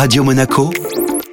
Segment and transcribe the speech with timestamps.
[0.00, 0.70] Radio Monaco,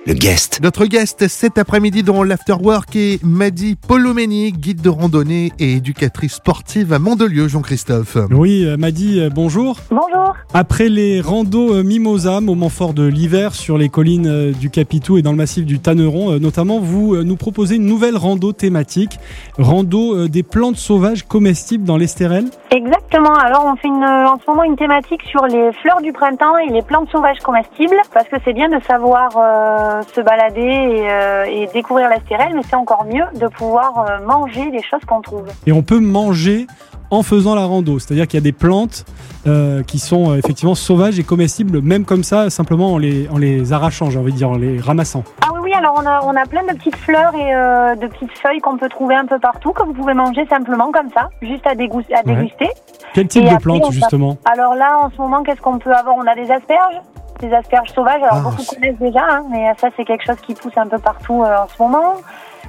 [0.06, 0.60] le guest.
[0.62, 6.94] Notre guest cet après-midi dans l'Afterwork est Madi Polomeni, guide de randonnée et éducatrice sportive
[6.94, 8.18] à Mandelieu, Jean-Christophe.
[8.30, 9.78] Oui, euh, Madi, euh, bonjour.
[9.90, 10.36] Bonjour.
[10.54, 15.24] Après les randos euh, Mimosa, moment fort de l'hiver sur les collines du Capitou et
[15.24, 19.18] dans le massif du Tanneron, notamment, vous nous proposez une nouvelle rando thématique,
[19.58, 22.46] rando des plantes sauvages comestibles dans l'Estérel.
[22.76, 23.34] Exactement.
[23.34, 26.72] Alors on fait une, en ce moment une thématique sur les fleurs du printemps et
[26.72, 31.46] les plantes sauvages comestibles parce que c'est bien de savoir euh, se balader et, euh,
[31.46, 35.22] et découvrir la stérelle, mais c'est encore mieux de pouvoir euh, manger les choses qu'on
[35.22, 35.46] trouve.
[35.68, 36.68] Et on peut manger
[37.12, 39.06] en faisant la rando, c'est-à-dire qu'il y a des plantes
[39.46, 43.74] euh, qui sont effectivement sauvages et comestibles, même comme ça, simplement en les, en les
[43.74, 45.24] arrachant, j'ai envie de dire, en les ramassant.
[45.44, 45.72] Ah oui, oui.
[45.78, 48.78] Alors on a, on a plein de petites fleurs et euh, de petites feuilles qu'on
[48.78, 52.02] peut trouver un peu partout que vous pouvez manger simplement comme ça, juste à, dégou-
[52.12, 52.36] à Ouais.
[52.36, 52.70] déguster.
[53.14, 54.38] Quel type Et de plantes justement?
[54.52, 56.16] Alors là, en ce moment, qu'est-ce qu'on peut avoir?
[56.18, 56.96] On a des asperges,
[57.40, 58.22] des asperges sauvages.
[58.22, 61.00] Alors Ah, beaucoup connaissent déjà, hein, mais ça c'est quelque chose qui pousse un peu
[61.00, 62.16] partout euh, en ce moment.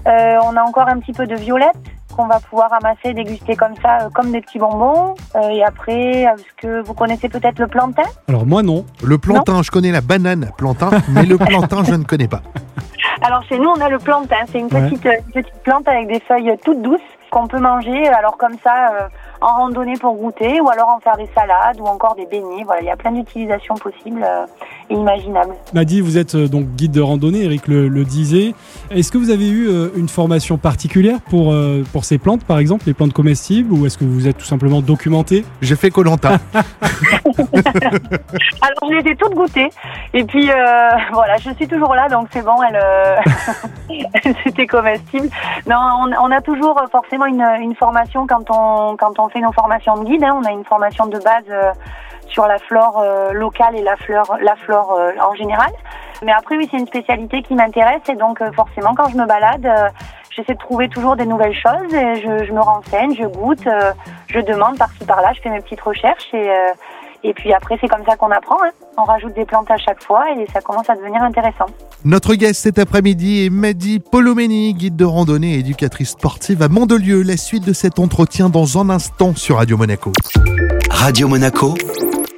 [0.07, 1.77] Euh, on a encore un petit peu de violette
[2.17, 5.15] qu'on va pouvoir ramasser, déguster comme ça, euh, comme des petits bonbons.
[5.35, 8.05] Euh, et après, est-ce que vous connaissez peut-être le plantain?
[8.29, 8.85] Alors moi non.
[9.05, 12.41] Le plantain, je connais la banane plantain, mais le plantain, je ne connais pas.
[13.23, 14.37] Alors chez nous, on a le plantain.
[14.51, 18.09] C'est une petite, une petite plante avec des feuilles toutes douces qu'on peut manger.
[18.09, 19.09] Alors comme ça, euh,
[19.47, 22.65] en randonnée pour goûter, ou alors en faire des salades, ou encore des beignets.
[22.65, 24.47] Voilà, il y a plein d'utilisations possibles euh,
[24.91, 25.55] et imaginables.
[25.73, 28.55] Madi, vous êtes euh, donc guide de randonnée, Eric le, le disait.
[28.91, 32.59] Est-ce que vous avez eu euh, une formation particulière pour, euh, pour ces plantes, par
[32.59, 35.45] exemple, les plantes comestibles, ou est-ce que vous êtes tout simplement documenté?
[35.61, 36.39] J'ai fait Colanta.
[38.63, 39.71] Alors je les ai toutes goûtées
[40.15, 43.17] et puis euh, voilà, je suis toujours là donc c'est bon, elle, euh,
[44.45, 45.29] c'était comestible.
[45.69, 49.53] Non, on, on a toujours forcément une, une formation quand on quand on fait nos
[49.53, 50.25] formations de guide.
[50.25, 50.39] hein.
[50.41, 51.73] on a une formation de base euh,
[52.29, 55.70] sur la flore euh, locale et la flore la flore euh, en général.
[56.23, 59.69] Mais après oui, c'est une spécialité qui m'intéresse et donc forcément quand je me balade.
[60.31, 63.66] J'essaie de trouver toujours des nouvelles choses et je, je me renseigne, je goûte,
[64.27, 66.50] je demande par-ci par-là, je fais mes petites recherches et,
[67.28, 68.56] et puis après, c'est comme ça qu'on apprend.
[68.64, 68.70] hein.
[68.98, 71.66] On rajoute des plantes à chaque fois et ça commence à devenir intéressant.
[72.04, 77.22] Notre guest cet après-midi est Madi Polomeni, guide de randonnée et éducatrice sportive à Mandelieu.
[77.22, 80.12] La suite de cet entretien dans un instant sur Radio Monaco.
[80.91, 81.75] Radio Monaco,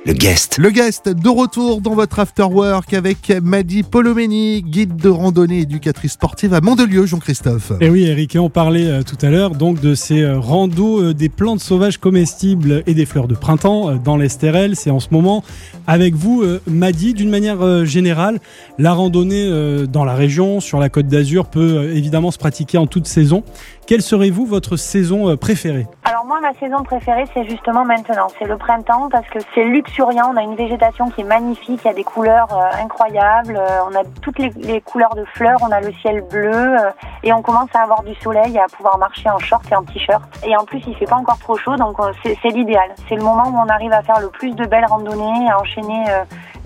[0.09, 0.57] le guest.
[0.57, 6.55] Le guest de retour dans votre afterwork avec Madi Polomeni, guide de randonnée éducatrice sportive
[6.55, 7.73] à Mandelieu, Jean-Christophe.
[7.83, 11.03] Et oui, Eric, et on parlait euh, tout à l'heure donc de ces euh, randos
[11.03, 14.77] euh, des plantes sauvages comestibles et des fleurs de printemps dans l'Estérel.
[14.77, 15.45] C'est en ce moment
[15.87, 18.41] avec vous, Madi, d'une manière générale,
[18.79, 23.07] la randonnée dans la région, sur la côte d'Azur, peut évidemment se pratiquer en toute
[23.07, 23.43] saison.
[23.88, 28.26] Quelle serait vous votre saison euh, préférée Alors moi, ma saison préférée, c'est justement maintenant.
[28.38, 30.31] C'est le printemps parce que c'est luxuriant.
[30.31, 31.81] On a une végétation qui est magnifique.
[31.82, 33.56] Il y a des couleurs euh, incroyables.
[33.56, 35.56] Euh, on a toutes les, couleurs de fleurs.
[35.62, 36.76] On a le ciel bleu
[37.22, 40.22] et on commence à avoir du soleil à pouvoir marcher en short et en t-shirt.
[40.47, 42.91] Et en plus, il fait pas encore trop chaud, donc c'est l'idéal.
[43.09, 46.05] C'est le moment où on arrive à faire le plus de belles randonnées, à enchaîner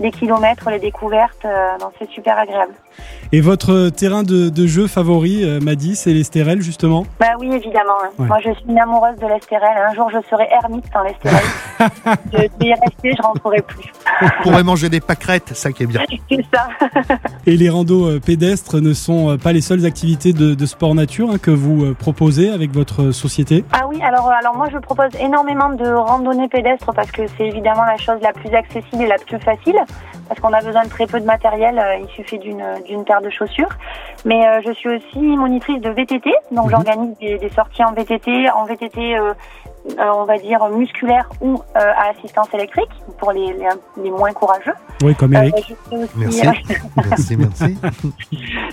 [0.03, 1.45] les kilomètres, les découvertes.
[1.45, 2.73] euh, c'est super agréable.
[3.31, 7.05] Et votre terrain de, de jeu favori, euh, Madi, c'est l'Estérel justement?
[7.19, 7.97] Bah oui, évidemment.
[8.03, 8.09] hein.
[8.19, 8.27] Ouais.
[8.27, 9.71] Moi, je suis une amoureuse de l'Estérel.
[9.89, 11.41] Un jour, je serai ermite dans l'Estérel.
[12.31, 13.91] je vais y rester, je rentrerai plus.
[14.21, 16.01] On pourrait manger des pâquerettes, ça qui est bien.
[16.29, 16.67] C'est ça.
[17.47, 21.31] Et les randos euh, pédestres ne sont pas les seules activités de, de sport nature
[21.31, 23.65] hein, que vous proposez avec votre société?
[23.73, 27.85] Ah oui, alors, alors moi, je propose énormément de randonnées pédestres parce que c'est évidemment
[27.85, 29.79] la chose la plus accessible et la plus facile.
[30.27, 33.29] Parce qu'on a besoin de très peu de matériel, euh, il suffit d'une paire de
[33.29, 33.69] chaussures.
[34.25, 36.71] Mais euh, je suis aussi monitrice de VTT, donc Mhm.
[36.71, 39.33] j'organise des, des sorties en VTT, en VTT, euh,
[39.85, 43.67] euh, on va dire musculaire ou euh, à assistance électrique pour les, les,
[44.01, 44.73] les moins courageux.
[45.03, 45.75] Oui, comme Eric.
[45.91, 46.63] Euh, aussi, Merci.
[47.09, 47.77] Merci, merci.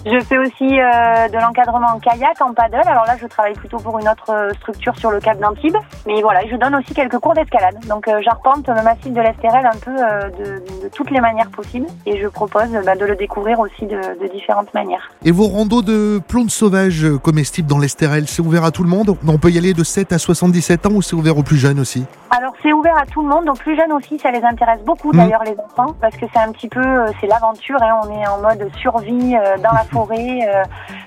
[0.06, 2.86] Je fais aussi euh, de l'encadrement en kayak, en paddle.
[2.86, 5.76] Alors là, je travaille plutôt pour une autre structure sur le Cap d'Antibes.
[6.06, 7.76] Mais voilà, je donne aussi quelques cours d'escalade.
[7.88, 11.50] Donc euh, j'arpente le massif de l'Estérel un peu euh, de, de toutes les manières
[11.50, 11.86] possibles.
[12.06, 15.10] Et je propose bah, de le découvrir aussi de, de différentes manières.
[15.24, 19.16] Et vos randos de plantes sauvages comestibles dans l'Estérel, c'est ouvert à tout le monde?
[19.26, 21.80] On peut y aller de 7 à 77 ans ou c'est ouvert aux plus jeunes
[21.80, 24.82] aussi Alors c'est ouvert à tout le monde, aux plus jeunes aussi, ça les intéresse
[24.84, 25.16] beaucoup Mhm.
[25.16, 28.26] d'ailleurs les enfants, parce que c'est un petit peu, euh, c'est l'aventure, hein, on est
[28.28, 30.40] en mode survie euh, dans la forêt.
[30.46, 30.62] euh,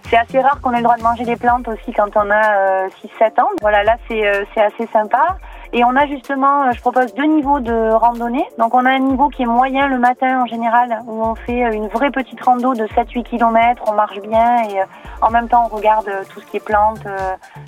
[0.10, 2.56] c'est assez rare qu'on ait le droit de manger des plantes aussi quand on a
[2.56, 2.88] euh,
[3.22, 3.48] 6-7 ans.
[3.62, 5.38] Voilà, là c'est assez sympa.
[5.76, 8.46] Et on a justement, je propose deux niveaux de randonnée.
[8.60, 11.62] Donc on a un niveau qui est moyen le matin en général, où on fait
[11.74, 14.76] une vraie petite rando de 7-8 km, on marche bien et
[15.22, 17.02] en même temps on regarde tout ce qui est plantes,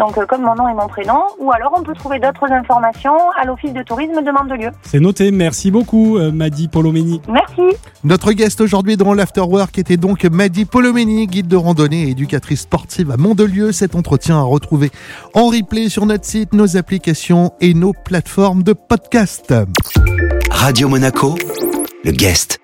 [0.00, 1.20] Donc, euh, comme mon nom et mon prénom.
[1.38, 4.70] Ou alors, on peut trouver d'autres informations à l'Office de tourisme de Mandelieu.
[4.82, 7.20] C'est noté, merci beaucoup euh, Maddy Polomeni.
[7.28, 7.76] Merci.
[8.02, 13.10] Notre guest aujourd'hui dans l'Afterwork était donc Maddy Polomeni, guide de randonnée et éducatrice sportive
[13.10, 13.72] à Mondelieu.
[13.72, 14.90] Cet entretien à retrouver
[15.34, 19.52] en replay sur notre site, nos applications et nos plateformes de podcast.
[20.50, 21.34] Radio Monaco,
[22.04, 22.58] le guest.